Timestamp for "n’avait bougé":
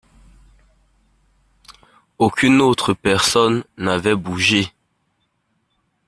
3.77-4.69